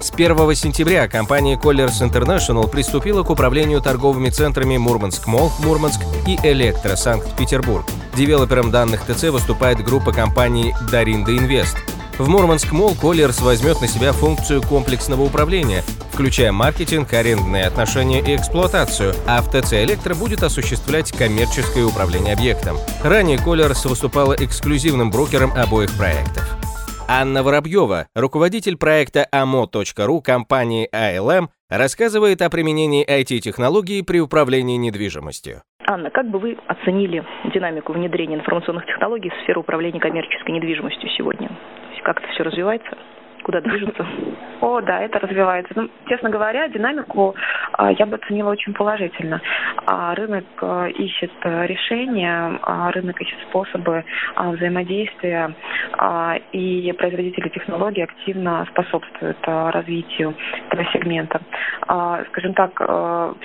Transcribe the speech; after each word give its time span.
С 0.00 0.10
1 0.10 0.54
сентября 0.54 1.08
компания 1.08 1.56
Colliers 1.56 2.00
International 2.00 2.68
приступила 2.68 3.22
к 3.22 3.30
управлению 3.30 3.80
торговыми 3.80 4.30
центрами 4.30 4.76
Мурманск 4.76 5.26
Молл, 5.26 5.52
Мурманск 5.60 6.00
и 6.26 6.38
Электро, 6.42 6.96
Санкт-Петербург. 6.96 7.86
Девелопером 8.16 8.70
данных 8.70 9.04
ТЦ 9.04 9.24
выступает 9.24 9.82
группа 9.84 10.12
компаний 10.12 10.74
Даринда 10.90 11.36
Инвест. 11.36 11.76
В 12.18 12.28
Мурманск 12.28 12.72
Молл 12.72 12.92
Colliers 12.92 13.42
возьмет 13.42 13.80
на 13.80 13.88
себя 13.88 14.12
функцию 14.12 14.60
комплексного 14.62 15.22
управления, 15.22 15.82
включая 16.12 16.52
маркетинг, 16.52 17.12
арендные 17.12 17.64
отношения 17.64 18.20
и 18.20 18.36
эксплуатацию, 18.36 19.14
а 19.26 19.40
в 19.40 19.48
ТЦ 19.48 19.74
Электро 19.74 20.14
будет 20.14 20.42
осуществлять 20.42 21.10
коммерческое 21.12 21.84
управление 21.86 22.34
объектом. 22.34 22.76
Ранее 23.02 23.38
Colliers 23.38 23.88
выступала 23.88 24.34
эксклюзивным 24.34 25.10
брокером 25.10 25.52
обоих 25.56 25.96
проектов. 25.96 26.44
Анна 27.08 27.42
Воробьева, 27.42 28.06
руководитель 28.14 28.78
проекта 28.78 29.26
amo.ru 29.32 30.22
компании 30.22 30.88
ILM, 30.94 31.48
рассказывает 31.68 32.40
о 32.42 32.50
применении 32.50 33.04
IT-технологий 33.04 34.02
при 34.02 34.20
управлении 34.20 34.76
недвижимостью. 34.76 35.62
Анна, 35.86 36.10
как 36.10 36.30
бы 36.30 36.38
вы 36.38 36.56
оценили 36.68 37.24
динамику 37.52 37.92
внедрения 37.92 38.36
информационных 38.36 38.86
технологий 38.86 39.30
в 39.30 39.42
сферу 39.42 39.62
управления 39.62 40.00
коммерческой 40.00 40.52
недвижимостью 40.52 41.10
сегодня? 41.10 41.50
Как 42.04 42.18
это 42.18 42.28
все 42.32 42.44
развивается? 42.44 42.96
Куда 43.42 43.60
движется? 43.60 44.06
О, 44.60 44.80
да, 44.80 45.00
это 45.00 45.18
развивается. 45.18 45.72
Ну, 45.74 45.88
честно 46.06 46.30
говоря, 46.30 46.68
динамику 46.68 47.34
а, 47.72 47.90
я 47.92 48.06
бы 48.06 48.16
оценила 48.16 48.50
очень 48.50 48.72
положительно. 48.74 49.40
А, 49.86 50.14
рынок 50.14 50.44
а, 50.60 50.86
ищет 50.86 51.32
решения, 51.42 52.58
а, 52.62 52.90
рынок 52.92 53.20
ищет 53.20 53.38
способы 53.48 54.04
взаимодействия, 54.36 55.54
и 56.52 56.94
производители 56.98 57.48
технологий 57.48 58.02
активно 58.02 58.66
способствуют 58.70 59.38
а, 59.46 59.70
развитию 59.72 60.34
этого 60.68 60.84
сегмента. 60.92 61.40
Скажем 62.28 62.54
так, 62.54 62.80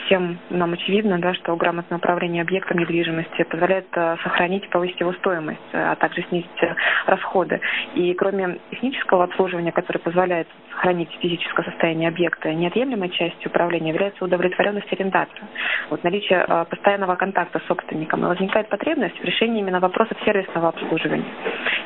всем 0.06 0.38
нам 0.50 0.74
очевидно, 0.74 1.20
да, 1.20 1.34
что 1.34 1.56
грамотное 1.56 1.98
управление 1.98 2.44
объектом 2.44 2.78
недвижимости 2.78 3.44
позволяет 3.44 3.88
сохранить 3.92 4.64
и 4.66 4.70
повысить 4.70 5.00
его 5.00 5.14
стоимость, 5.14 5.60
а 5.74 5.96
также 5.96 6.22
снизить 6.30 6.50
расходы. 7.08 7.60
И 7.96 8.14
кроме 8.14 8.60
технического 8.72 9.24
обслуживания, 9.24 9.72
который 9.88 10.02
позволяет 10.02 10.48
сохранить 10.72 11.10
физическое 11.22 11.64
состояние 11.64 12.10
объекта, 12.10 12.54
неотъемлемой 12.54 13.10
частью 13.10 13.50
управления 13.50 13.90
является 13.90 14.24
удовлетворенность 14.26 14.92
арендатора. 14.92 15.48
Вот 15.90 16.04
наличие 16.04 16.44
э, 16.46 16.66
постоянного 16.70 17.16
контакта 17.16 17.60
с 17.60 17.68
собственником 17.68 18.26
и 18.26 18.28
возникает 18.28 18.68
потребность 18.68 19.18
в 19.18 19.24
решении 19.24 19.62
именно 19.62 19.80
вопросов 19.80 20.18
сервисного 20.26 20.70
обслуживания. 20.70 21.24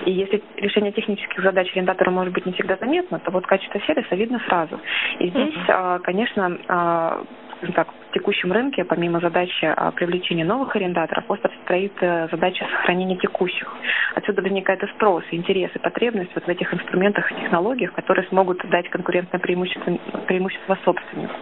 И 0.05 0.11
если 0.11 0.41
решение 0.57 0.91
технических 0.91 1.43
задач 1.43 1.71
арендатора 1.73 2.09
может 2.09 2.33
быть 2.33 2.45
не 2.47 2.53
всегда 2.53 2.75
заметно, 2.77 3.19
то 3.19 3.29
вот 3.29 3.45
качество 3.45 3.79
сервиса 3.81 4.15
видно 4.15 4.41
сразу. 4.47 4.79
И 5.19 5.29
здесь, 5.29 5.55
э, 5.67 5.99
конечно, 6.03 6.57
э, 6.67 7.23
скажем 7.61 7.75
так, 7.75 7.87
в 8.09 8.13
текущем 8.13 8.51
рынке, 8.51 8.83
помимо 8.83 9.19
задачи 9.19 9.65
а, 9.65 9.91
привлечения 9.91 10.43
новых 10.43 10.75
арендаторов, 10.75 11.25
остро 11.29 11.51
стоит 11.63 11.93
э, 12.01 12.27
задача 12.31 12.65
сохранения 12.65 13.17
текущих. 13.17 13.71
Отсюда 14.15 14.41
возникает 14.41 14.83
и 14.83 14.87
спрос, 14.87 15.23
и 15.31 15.35
интерес, 15.35 15.69
и 15.75 15.79
потребность 15.79 16.31
вот 16.33 16.43
в 16.43 16.49
этих 16.49 16.73
инструментах 16.73 17.31
и 17.31 17.35
технологиях, 17.35 17.93
которые 17.93 18.27
смогут 18.27 18.57
дать 18.69 18.89
конкурентное 18.89 19.39
преимущество, 19.39 19.93
преимущество 20.27 20.77
собственнику. 20.83 21.33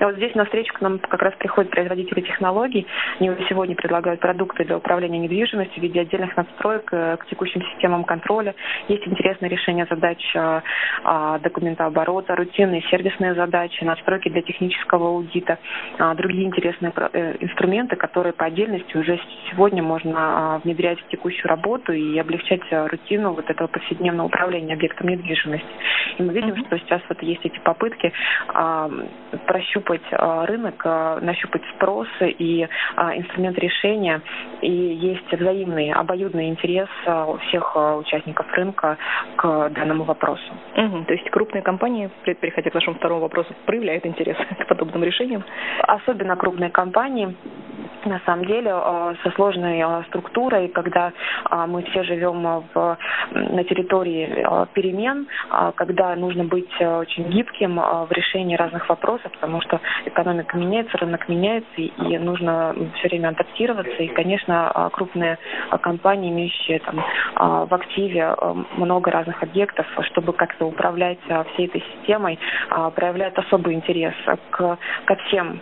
И 0.00 0.04
вот 0.04 0.16
здесь 0.16 0.34
на 0.34 0.44
встречу 0.44 0.72
к 0.74 0.80
нам 0.80 0.98
как 0.98 1.20
раз 1.22 1.34
приходят 1.38 1.70
производители 1.70 2.20
технологий. 2.20 2.86
Они 3.20 3.30
сегодня 3.48 3.74
предлагают 3.74 4.20
продукты 4.20 4.64
для 4.64 4.76
управления 4.76 5.18
недвижимостью 5.18 5.80
в 5.80 5.82
виде 5.82 6.00
отдельных 6.00 6.36
надстроек 6.36 6.88
э, 6.92 7.16
к 7.18 7.26
текущим 7.26 7.62
системам 7.72 8.04
контроля. 8.04 8.54
Есть 8.88 9.06
интересные 9.06 9.48
решения 9.50 9.86
задач 9.90 10.22
э, 10.34 10.60
а, 11.04 11.38
документооборота, 11.40 12.36
рутинные 12.36 12.82
сервисные 12.90 13.34
задачи, 13.34 13.84
настройки 13.84 14.28
для 14.28 14.42
технического 14.42 15.08
аудита. 15.08 15.58
А, 15.98 16.14
другие 16.14 16.44
интересные 16.46 16.92
э, 16.96 17.36
инструменты, 17.40 17.96
которые 17.96 18.32
по 18.32 18.46
отдельности 18.46 18.96
уже 18.96 19.18
сегодня 19.50 19.82
можно 19.82 20.14
а, 20.16 20.58
внедрять 20.58 21.00
в 21.00 21.08
текущую 21.08 21.48
работу 21.48 21.92
и 21.92 22.18
облегчать 22.18 22.60
а, 22.72 22.88
рутину 22.88 23.32
вот 23.32 23.48
этого 23.48 23.68
повседневного 23.68 24.26
управления 24.26 24.74
объектом 24.74 25.08
недвижимости. 25.08 25.66
И 26.18 26.22
мы 26.22 26.32
видим, 26.32 26.56
что 26.66 26.78
сейчас 26.78 27.02
вот 27.08 27.22
есть 27.22 27.44
эти 27.44 27.58
попытки 27.60 28.12
прощупать 29.46 30.02
рынок, 30.10 30.84
нащупать 30.84 31.62
спросы 31.74 32.30
и 32.30 32.62
инструмент 32.62 33.58
решения, 33.58 34.20
и 34.64 34.70
есть 34.70 35.30
взаимный, 35.32 35.92
обоюдный 35.92 36.48
интерес 36.48 36.88
у 37.06 37.36
всех 37.48 37.76
участников 37.76 38.46
рынка 38.52 38.96
к 39.36 39.70
данному 39.70 40.04
вопросу. 40.04 40.52
Угу. 40.76 41.04
То 41.04 41.12
есть 41.12 41.30
крупные 41.30 41.62
компании, 41.62 42.10
переходя 42.24 42.70
к 42.70 42.74
нашему 42.74 42.96
второму 42.96 43.20
вопросу, 43.20 43.54
проявляют 43.66 44.06
интерес 44.06 44.36
к 44.58 44.66
подобным 44.66 45.04
решениям? 45.04 45.44
особенно 45.86 46.36
крупные 46.36 46.70
компании, 46.70 47.34
на 48.06 48.20
самом 48.26 48.44
деле 48.44 48.70
э, 48.74 49.14
со 49.22 49.30
сложной 49.32 49.80
э, 49.80 50.02
структурой, 50.08 50.68
когда 50.68 51.12
э, 51.50 51.66
мы 51.66 51.82
все 51.82 52.02
живем 52.02 52.64
в, 52.74 52.98
на 53.32 53.64
территории 53.64 54.44
перемен, 54.74 55.26
когда 55.76 56.14
нужно 56.16 56.44
быть 56.44 56.70
очень 56.80 57.24
гибким 57.30 57.76
в 57.76 58.08
решении 58.10 58.56
разных 58.56 58.88
вопросов, 58.88 59.30
потому 59.32 59.60
что 59.62 59.80
экономика 60.04 60.56
меняется, 60.56 60.96
рынок 60.98 61.28
меняется, 61.28 61.68
и 61.76 62.18
нужно 62.18 62.74
все 62.96 63.08
время 63.08 63.28
адаптироваться. 63.28 64.02
И, 64.02 64.08
конечно, 64.08 64.90
крупные 64.92 65.38
компании, 65.80 66.30
имеющие 66.30 66.80
там, 66.80 67.04
в 67.66 67.74
активе 67.74 68.34
много 68.76 69.10
разных 69.10 69.42
объектов, 69.42 69.86
чтобы 70.12 70.32
как-то 70.32 70.66
управлять 70.66 71.18
всей 71.52 71.66
этой 71.66 71.82
системой, 71.94 72.38
проявляют 72.94 73.38
особый 73.38 73.74
интерес 73.74 74.14
к, 74.50 74.78
ко 75.04 75.16
всем 75.26 75.60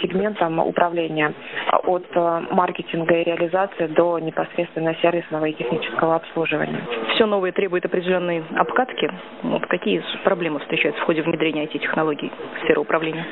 сегментам 0.00 0.58
управления 0.58 1.34
от 1.72 2.06
э, 2.14 2.40
маркетинга 2.50 3.14
и 3.14 3.24
реализации 3.24 3.86
до 3.88 4.18
непосредственно 4.18 4.94
сервисного 5.02 5.46
и 5.46 5.52
технического 5.52 6.16
обслуживания. 6.16 6.80
Все 7.14 7.26
новое 7.26 7.52
требует 7.52 7.84
определенной 7.84 8.44
обкатки. 8.56 9.10
Вот 9.42 9.66
какие 9.66 10.02
проблемы 10.24 10.60
встречаются 10.60 11.02
в 11.02 11.04
ходе 11.06 11.22
внедрения 11.22 11.64
IT-технологий 11.64 12.30
в 12.56 12.64
сферу 12.64 12.82
управления? 12.82 13.24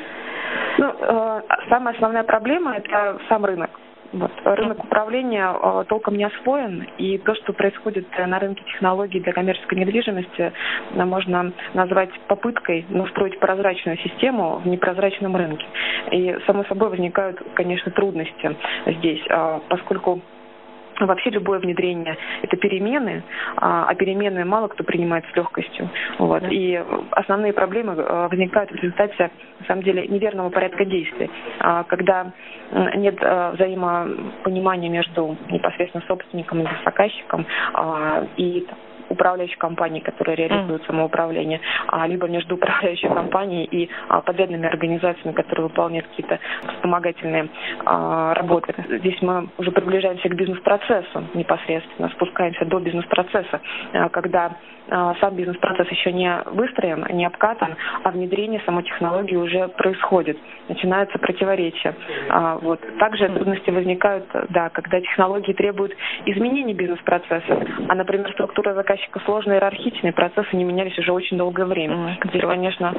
Ну, 0.77 0.87
э, 0.87 1.41
самая 1.69 1.95
основная 1.95 2.23
проблема– 2.23 2.75
это 2.77 3.19
сам 3.29 3.45
рынок. 3.45 3.69
Вот. 4.13 4.31
Рынок 4.45 4.83
управления 4.83 5.51
э, 5.51 5.85
толком 5.89 6.15
не 6.15 6.23
освоен, 6.23 6.87
и 6.99 7.17
то, 7.17 7.33
что 7.33 7.51
происходит 7.51 8.07
на 8.17 8.37
рынке 8.37 8.63
технологий 8.65 9.19
для 9.19 9.33
коммерческой 9.33 9.79
недвижимости, 9.79 10.53
э, 10.91 11.05
можно 11.05 11.51
назвать 11.73 12.11
попыткой 12.27 12.85
настроить 12.89 13.39
прозрачную 13.39 13.97
систему 13.97 14.57
в 14.57 14.67
непрозрачном 14.67 15.35
рынке. 15.35 15.65
И, 16.11 16.37
само 16.45 16.63
собой, 16.65 16.89
возникают, 16.89 17.41
конечно, 17.55 17.91
трудности 17.91 18.55
здесь, 18.85 19.21
э, 19.27 19.59
поскольку 19.67 20.21
Вообще 20.99 21.29
любое 21.31 21.59
внедрение– 21.59 22.17
это 22.41 22.57
перемены, 22.57 23.23
а, 23.57 23.85
а 23.87 23.95
перемены 23.95 24.45
мало 24.45 24.67
кто 24.67 24.83
принимает 24.83 25.25
с 25.31 25.35
легкостью. 25.35 25.89
Вот. 26.19 26.41
Да. 26.41 26.49
И 26.49 26.81
основные 27.11 27.53
проблемы 27.53 27.93
э, 27.93 28.27
возникают 28.29 28.71
в 28.71 28.75
результате, 28.75 29.31
на 29.59 29.65
самом 29.65 29.83
деле, 29.83 30.07
неверного 30.07 30.49
порядка 30.49 30.85
действий. 30.85 31.29
А, 31.59 31.83
когда 31.83 32.31
нет 32.95 33.17
э, 33.21 33.51
взаимопонимания 33.53 34.89
между 34.89 35.37
непосредственно 35.49 36.03
собственником 36.07 36.61
и 36.61 36.67
заказчиком 36.85 37.45
а, 37.73 38.25
и 38.37 38.65
управляющей 39.09 39.57
компании, 39.57 39.99
которая 39.99 40.35
реализует 40.35 40.83
самоуправление, 40.85 41.59
а, 41.87 42.07
либо 42.07 42.27
между 42.27 42.55
управляющей 42.55 43.07
компанией 43.07 43.65
и 43.65 43.89
а, 44.09 44.21
подрядными 44.21 44.67
организациями, 44.67 45.33
которые 45.33 45.67
выполняют 45.67 46.07
какие-то 46.07 46.39
вспомогательные 46.75 47.49
а, 47.85 48.33
работы. 48.33 48.73
Здесь 48.89 49.21
мы 49.21 49.49
уже 49.57 49.71
приближаемся 49.71 50.29
к 50.29 50.35
бизнес-процессу 50.35 51.23
непосредственно, 51.33 52.09
спускаемся 52.09 52.65
до 52.65 52.79
бизнес-процесса, 52.79 53.61
когда 54.11 54.57
сам 54.89 55.35
бизнес-процесс 55.35 55.87
еще 55.89 56.11
не 56.11 56.41
выстроен, 56.45 57.05
не 57.15 57.25
обкатан, 57.25 57.75
а 58.03 58.11
внедрение 58.11 58.61
самой 58.65 58.83
технологии 58.83 59.35
уже 59.35 59.69
происходит. 59.69 60.37
Начинаются 60.67 61.17
противоречия. 61.19 61.95
Вот. 62.61 62.81
Также 62.99 63.29
трудности 63.29 63.69
возникают, 63.69 64.25
да, 64.49 64.69
когда 64.69 64.99
технологии 64.99 65.53
требуют 65.53 65.93
изменения 66.25 66.73
бизнес-процесса, 66.73 67.65
а, 67.87 67.95
например, 67.95 68.29
структура 68.33 68.73
заказчика 68.73 68.92
заказчика 68.93 69.19
сложные 69.25 69.55
иерархичные 69.57 70.13
процессы 70.13 70.55
не 70.55 70.63
менялись 70.63 70.97
уже 70.99 71.11
очень 71.11 71.37
долгое 71.37 71.65
время. 71.65 72.17
Здесь, 72.25 72.41
конечно, 72.41 72.93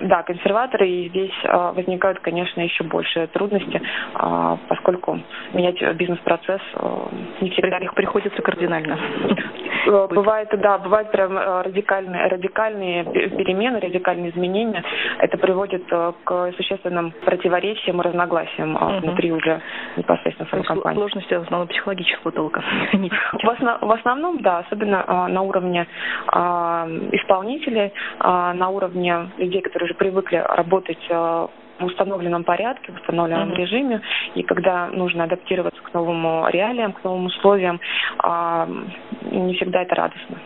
да, 0.00 0.22
консерваторы, 0.22 0.88
и 0.88 1.08
здесь 1.08 1.32
а, 1.44 1.72
возникают, 1.72 2.20
конечно, 2.20 2.60
еще 2.60 2.84
большие 2.84 3.26
трудности, 3.26 3.80
а, 4.14 4.58
поскольку 4.68 5.20
менять 5.52 5.80
бизнес-процесс 5.96 6.60
а, 6.74 7.08
не 7.40 7.50
всегда 7.50 7.78
их 7.78 7.94
приходится 7.94 8.40
кардинально. 8.40 8.98
Э, 9.86 10.08
бывает, 10.10 10.48
да, 10.60 10.78
бывают 10.78 11.10
прям 11.10 11.36
э, 11.36 11.62
радикальные, 11.62 12.26
радикальные 12.28 13.04
перемены, 13.04 13.80
радикальные 13.80 14.30
изменения. 14.30 14.82
Это 15.18 15.38
приводит 15.38 15.84
э, 15.90 16.12
к 16.24 16.52
существенным 16.56 17.12
противоречиям 17.24 18.00
и 18.00 18.04
разногласиям 18.04 18.74
угу. 18.74 19.06
внутри 19.06 19.32
уже 19.32 19.60
непосредственно 19.96 20.48
самой 20.50 20.64
компании. 20.64 20.98
Сложности 20.98 21.34
в 21.34 21.42
основном 21.42 21.68
психологического 21.68 22.32
толка. 22.32 22.62
В, 23.42 23.48
основ, 23.48 23.80
в 23.80 23.92
основном, 23.92 24.40
да, 24.40 24.58
особенно 24.58 25.28
на 25.28 25.42
уровне 25.42 25.86
исполнителей, 27.12 27.92
на 28.20 28.68
уровне 28.68 29.30
людей, 29.38 29.62
которые 29.62 29.86
уже 29.86 29.94
привыкли 29.94 30.36
работать 30.36 30.98
в 31.78 31.84
установленном 31.84 32.44
порядке, 32.44 32.92
в 32.92 32.96
установленном 32.96 33.52
uh-huh. 33.52 33.56
режиме, 33.56 34.00
и 34.34 34.42
когда 34.42 34.88
нужно 34.88 35.24
адаптироваться 35.24 35.80
к 35.82 35.92
новым 35.94 36.48
реалиям, 36.48 36.92
к 36.92 37.04
новым 37.04 37.26
условиям, 37.26 37.80
а, 38.18 38.68
не 39.30 39.54
всегда 39.54 39.82
это 39.82 39.94
радостно. 39.94 40.36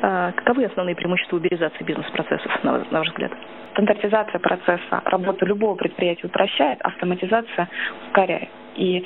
А, 0.00 0.32
каковы 0.32 0.64
основные 0.64 0.94
преимущества 0.94 1.36
уберизации 1.36 1.84
бизнес-процессов, 1.84 2.52
на, 2.62 2.84
на 2.90 2.98
ваш 2.98 3.08
взгляд? 3.08 3.32
Стандартизация 3.72 4.38
процесса 4.40 5.02
работы 5.04 5.44
любого 5.44 5.74
предприятия 5.74 6.26
упрощает, 6.26 6.80
автоматизация 6.82 7.68
ускоряет. 8.06 8.48
И 8.76 9.04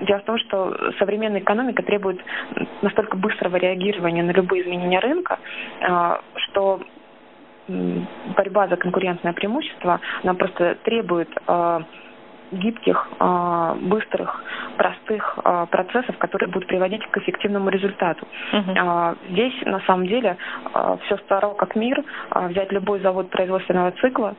дело 0.00 0.20
в 0.20 0.24
том, 0.24 0.38
что 0.38 0.74
современная 0.98 1.40
экономика 1.40 1.82
требует 1.82 2.18
настолько 2.82 3.16
быстрого 3.16 3.56
реагирования 3.56 4.22
на 4.22 4.30
любые 4.30 4.62
изменения 4.62 5.00
рынка, 5.00 5.38
а, 5.82 6.20
что 6.34 6.80
борьба 8.36 8.68
за 8.68 8.76
конкурентное 8.76 9.32
преимущество, 9.32 10.00
она 10.22 10.34
просто 10.34 10.76
требует 10.84 11.28
э, 11.46 11.80
гибких, 12.52 13.08
э, 13.18 13.74
быстрых, 13.82 14.42
простых 14.76 15.38
э, 15.44 15.66
процессов, 15.70 16.18
которые 16.18 16.48
будут 16.50 16.68
приводить 16.68 17.06
к 17.06 17.18
эффективному 17.18 17.68
результату. 17.70 18.26
Uh-huh. 18.52 19.16
Здесь 19.30 19.54
на 19.62 19.80
самом 19.80 20.06
деле 20.06 20.36
все 21.04 21.16
старо 21.18 21.50
как 21.54 21.76
мир. 21.76 22.02
Взять 22.34 22.72
любой 22.72 23.00
завод 23.00 23.30
производственного 23.30 23.92
цикла, 23.92 24.34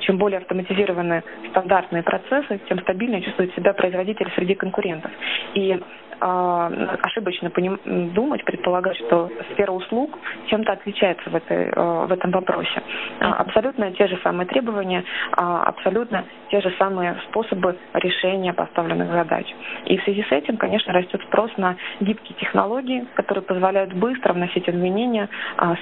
чем 0.00 0.18
более 0.18 0.38
автоматизированы 0.38 1.22
стандартные 1.50 2.02
процессы, 2.02 2.60
тем 2.68 2.80
стабильнее 2.80 3.22
чувствует 3.22 3.54
себя 3.54 3.72
производитель 3.72 4.30
среди 4.34 4.54
конкурентов. 4.54 5.10
И 5.54 5.72
а, 5.72 6.05
ошибочно 6.20 7.50
поним, 7.50 7.78
думать, 8.14 8.44
предполагать, 8.44 8.96
что 8.96 9.30
сфера 9.52 9.72
услуг 9.72 10.18
чем-то 10.46 10.72
отличается 10.72 11.28
в, 11.30 11.34
этой, 11.34 11.70
а, 11.74 12.06
в 12.06 12.12
этом 12.12 12.30
вопросе. 12.30 12.82
А, 13.20 13.34
абсолютно 13.34 13.90
те 13.92 14.06
же 14.06 14.18
самые 14.22 14.46
требования, 14.46 15.04
абсолютно 15.32 16.24
те 16.50 16.60
же 16.60 16.72
самые 16.78 17.16
способы 17.28 17.76
решения 17.94 18.52
поставленных 18.52 19.10
задач. 19.10 19.46
И 19.84 19.96
в 19.98 20.04
связи 20.04 20.22
с 20.22 20.32
этим, 20.32 20.56
конечно, 20.56 20.92
растет 20.92 21.20
спрос 21.26 21.50
на 21.56 21.76
гибкие 22.00 22.36
технологии, 22.38 23.06
которые 23.14 23.42
позволяют 23.42 23.92
быстро 23.92 24.32
вносить 24.32 24.68
изменения, 24.68 25.28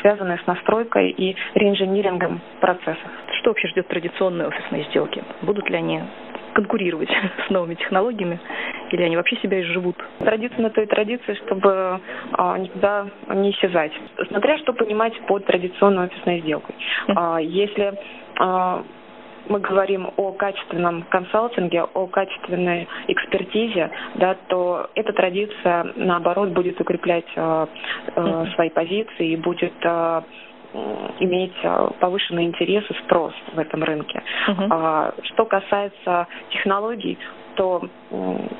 связанные 0.00 0.38
с 0.38 0.46
настройкой 0.46 1.10
и 1.10 1.36
реинжинирингом 1.54 2.40
процессов. 2.60 3.10
Что 3.40 3.50
вообще 3.50 3.68
ждет 3.68 3.88
традиционные 3.88 4.48
офисные 4.48 4.84
сделки? 4.84 5.22
Будут 5.42 5.68
ли 5.68 5.76
они 5.76 6.00
конкурировать 6.54 7.10
с 7.46 7.50
новыми 7.50 7.74
технологиями, 7.74 8.40
или 8.90 9.02
они 9.02 9.16
вообще 9.16 9.36
себя 9.36 9.60
изживут? 9.62 9.96
Традиция 10.18 10.62
на 10.62 10.70
то 10.70 10.80
и 10.80 10.86
традиция, 10.86 11.34
чтобы 11.46 12.00
а, 12.32 12.58
никуда 12.58 13.06
не 13.28 13.50
исчезать. 13.50 13.92
Смотря 14.28 14.58
что 14.58 14.72
понимать 14.72 15.18
под 15.26 15.44
традиционной 15.46 16.06
офисной 16.06 16.40
сделкой. 16.40 16.74
А, 17.08 17.38
если 17.38 17.98
а, 18.38 18.84
мы 19.48 19.60
говорим 19.60 20.10
о 20.16 20.32
качественном 20.32 21.02
консалтинге, 21.02 21.82
о 21.82 22.06
качественной 22.06 22.88
экспертизе, 23.08 23.90
да, 24.16 24.36
то 24.48 24.88
эта 24.94 25.12
традиция, 25.12 25.92
наоборот, 25.96 26.50
будет 26.50 26.80
укреплять 26.80 27.26
э, 27.36 27.66
э, 28.16 28.46
свои 28.54 28.70
позиции 28.70 29.32
и 29.32 29.36
будет 29.36 29.74
э, 29.82 30.22
иметь 31.20 31.54
а, 31.62 31.90
повышенный 32.00 32.44
интерес 32.44 32.84
и 32.90 32.94
спрос 33.04 33.32
в 33.52 33.58
этом 33.58 33.84
рынке. 33.84 34.20
Uh-huh. 34.48 35.14
Что 35.22 35.44
касается 35.44 36.26
технологий, 36.50 37.16
то 37.54 37.82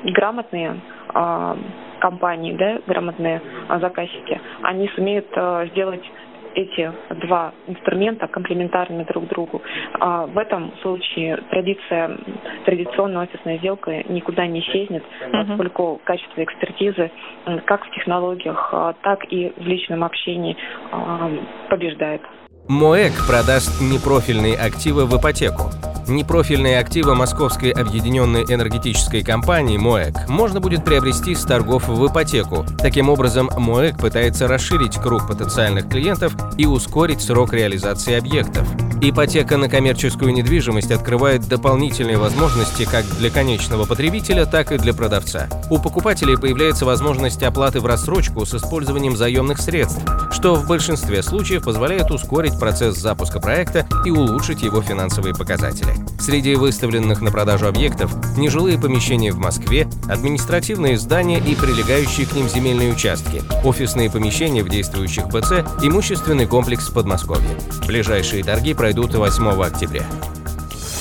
грамотные 0.03 0.79
а, 1.09 1.57
компании, 1.99 2.53
да, 2.53 2.79
грамотные 2.87 3.41
заказчики, 3.79 4.39
они 4.61 4.87
сумеют 4.89 5.27
сделать 5.71 6.03
эти 6.55 6.91
два 7.27 7.53
инструмента 7.67 8.27
комплементарны 8.27 9.05
друг 9.05 9.27
другу. 9.27 9.61
А 9.99 10.25
в 10.25 10.37
этом 10.37 10.71
случае 10.81 11.37
традиция, 11.49 12.17
традиционная 12.65 13.23
офисная 13.23 13.57
сделка 13.59 13.91
никуда 14.09 14.47
не 14.47 14.61
исчезнет, 14.61 15.03
поскольку 15.31 16.01
качество 16.03 16.43
экспертизы 16.43 17.11
как 17.65 17.85
в 17.85 17.91
технологиях, 17.91 18.69
а, 18.71 18.93
так 19.03 19.31
и 19.31 19.53
в 19.57 19.67
личном 19.67 20.03
общении 20.03 20.55
а, 20.91 21.29
побеждает. 21.69 22.21
МОЭК 22.67 23.13
продаст 23.27 23.79
непрофильные 23.81 24.55
активы 24.57 25.05
в 25.05 25.19
ипотеку. 25.19 25.69
Непрофильные 26.07 26.79
активы 26.79 27.15
Московской 27.15 27.71
объединенной 27.71 28.43
энергетической 28.43 29.23
компании 29.23 29.77
МОЭК 29.77 30.27
можно 30.27 30.59
будет 30.59 30.85
приобрести 30.85 31.33
с 31.33 31.41
торгов 31.41 31.87
в 31.87 32.07
ипотеку. 32.07 32.65
Таким 32.77 33.09
образом, 33.09 33.49
МОЭК 33.57 33.97
пытается 33.97 34.47
расширить 34.47 34.97
круг 34.97 35.27
потенциальных 35.27 35.89
клиентов 35.89 36.35
и 36.57 36.65
ускорить 36.65 37.21
срок 37.21 37.53
реализации 37.53 38.15
объектов. 38.15 38.67
Ипотека 39.01 39.57
на 39.57 39.69
коммерческую 39.69 40.33
недвижимость 40.33 40.91
открывает 40.91 41.47
дополнительные 41.47 42.17
возможности 42.17 42.85
как 42.85 43.05
для 43.17 43.29
конечного 43.29 43.85
потребителя, 43.85 44.45
так 44.45 44.71
и 44.71 44.77
для 44.77 44.93
продавца. 44.93 45.47
У 45.69 45.79
покупателей 45.79 46.37
появляется 46.37 46.85
возможность 46.85 47.43
оплаты 47.43 47.79
в 47.81 47.85
рассрочку 47.85 48.45
с 48.45 48.55
использованием 48.55 49.15
заемных 49.17 49.59
средств, 49.59 50.01
что 50.31 50.55
в 50.55 50.67
большинстве 50.67 51.21
случаев 51.23 51.63
позволяет 51.63 52.09
ускорить 52.09 52.57
процесс 52.59 52.97
запуска 52.97 53.39
проекта 53.39 53.87
и 54.05 54.11
улучшить 54.11 54.63
его 54.63 54.81
финансовые 54.81 55.35
показатели. 55.35 55.93
Среди 56.19 56.55
выставленных 56.55 57.21
на 57.21 57.31
продажу 57.31 57.67
объектов– 57.67 58.11
нежилые 58.37 58.79
помещения 58.79 59.31
в 59.31 59.37
Москве, 59.37 59.87
административные 60.07 60.97
здания 60.97 61.39
и 61.39 61.53
прилегающие 61.55 62.25
к 62.25 62.33
ним 62.33 62.49
земельные 62.49 62.91
участки, 62.91 63.43
офисные 63.63 64.09
помещения 64.09 64.63
в 64.63 64.69
действующих 64.69 65.27
БЦ, 65.27 65.63
имущественный 65.83 66.47
комплекс 66.47 66.89
в 66.89 66.93
Подмосковье. 66.93 67.49
Ближайшие 67.85 68.43
торги 68.43 68.73
пройдут 68.73 68.94
8 69.03 69.61
октября. 69.61 70.03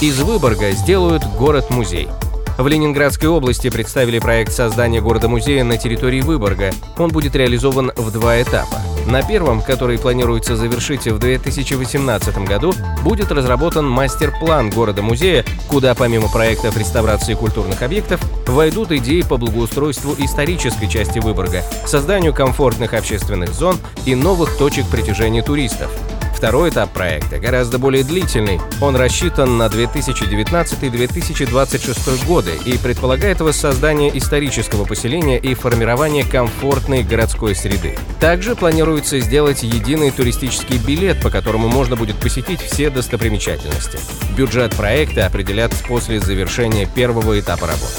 Из 0.00 0.20
Выборга 0.20 0.72
сделают 0.72 1.24
город-музей– 1.38 2.08
в 2.56 2.68
Ленинградской 2.68 3.28
области 3.28 3.68
представили 3.68 4.20
проект 4.20 4.52
создания 4.52 5.00
города-музея 5.00 5.64
на 5.64 5.76
территории 5.76 6.20
Выборга. 6.20 6.72
Он 6.96 7.10
будет 7.10 7.34
реализован 7.34 7.90
в 7.96 8.12
два 8.12 8.40
этапа. 8.40 8.80
На 9.08 9.22
первом, 9.22 9.60
который 9.60 9.98
планируется 9.98 10.54
завершить 10.54 11.06
в 11.06 11.18
2018 11.18 12.38
году, 12.46 12.72
будет 13.02 13.32
разработан 13.32 13.86
мастер-план 13.88 14.70
города-музея, 14.70 15.44
куда 15.68 15.94
помимо 15.96 16.28
проектов 16.28 16.76
реставрации 16.76 17.34
культурных 17.34 17.82
объектов 17.82 18.20
войдут 18.46 18.92
идеи 18.92 19.22
по 19.22 19.36
благоустройству 19.36 20.14
исторической 20.18 20.86
части 20.86 21.18
Выборга, 21.18 21.62
созданию 21.86 22.32
комфортных 22.32 22.94
общественных 22.94 23.52
зон 23.52 23.76
и 24.06 24.14
новых 24.14 24.56
точек 24.56 24.86
притяжения 24.86 25.42
туристов. 25.42 25.90
Второй 26.34 26.70
этап 26.70 26.92
проекта 26.92 27.38
гораздо 27.38 27.78
более 27.78 28.02
длительный. 28.04 28.60
Он 28.80 28.96
рассчитан 28.96 29.56
на 29.56 29.66
2019-2026 29.66 32.26
годы 32.26 32.58
и 32.64 32.76
предполагает 32.76 33.40
воссоздание 33.40 34.10
исторического 34.18 34.84
поселения 34.84 35.38
и 35.38 35.54
формирование 35.54 36.24
комфортной 36.24 37.02
городской 37.02 37.54
среды. 37.54 37.96
Также 38.20 38.54
планируется 38.56 39.20
сделать 39.20 39.62
единый 39.62 40.10
туристический 40.10 40.78
билет, 40.78 41.22
по 41.22 41.30
которому 41.30 41.68
можно 41.68 41.96
будет 41.96 42.16
посетить 42.16 42.60
все 42.60 42.90
достопримечательности. 42.90 43.98
Бюджет 44.36 44.74
проекта 44.74 45.26
определят 45.26 45.72
после 45.88 46.20
завершения 46.20 46.86
первого 46.86 47.38
этапа 47.38 47.68
работы. 47.68 47.94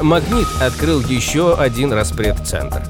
«Магнит» 0.00 0.48
открыл 0.60 1.00
еще 1.00 1.54
один 1.54 1.92
распредцентр. 1.92 2.82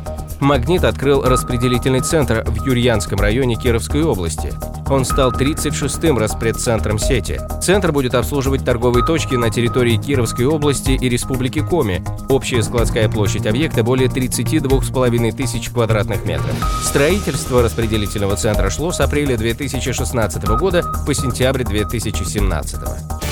«Магнит» 0.43 0.83
открыл 0.83 1.23
распределительный 1.23 2.01
центр 2.01 2.43
в 2.45 2.67
Юрьянском 2.67 3.21
районе 3.21 3.55
Кировской 3.55 4.03
области. 4.03 4.53
Он 4.91 5.05
стал 5.05 5.31
36-м 5.31 6.19
распредцентром 6.19 6.99
сети. 6.99 7.41
Центр 7.63 7.93
будет 7.93 8.17
обслуживать 8.17 8.65
торговые 8.65 9.07
точки 9.07 9.37
на 9.37 9.51
территории 9.51 9.99
Кировской 9.99 10.47
области 10.47 10.91
и 10.91 11.09
Республики 11.09 11.61
Коми. 11.61 12.03
Общая 12.29 12.65
складская 12.65 13.09
площадь 13.09 13.47
объекта 13.47 13.85
более 13.85 14.09
32,5 14.09 15.33
тысяч 15.33 15.71
квадратных 15.71 16.25
метров. 16.25 16.57
Строительство 16.83 17.63
распределительного 17.63 18.35
центра 18.35 18.69
шло 18.69 18.91
с 18.91 19.01
апреля 19.01 19.37
2016 19.37 20.45
года 20.59 20.83
по 21.07 21.15
сентябрь 21.15 21.63
2017. 21.63 23.32